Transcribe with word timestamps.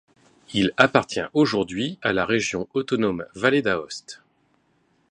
Il 0.53 0.73
appartient 0.77 1.29
aujourd'hui 1.35 1.99
à 2.01 2.11
la 2.11 2.25
région 2.25 2.67
autonome 2.73 3.27
Vallée 3.35 3.61
d'Aoste. 3.61 4.23